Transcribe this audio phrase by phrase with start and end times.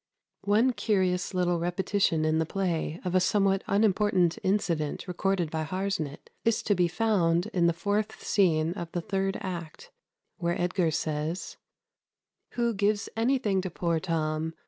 [0.45, 6.31] One curious little repetition in the play of a somewhat unimportant incident recorded by Harsnet
[6.43, 9.91] is to be found in the fourth scene of the third act,
[10.37, 11.57] where Edgar says
[12.53, 14.55] "Who gives anything to poor Tom?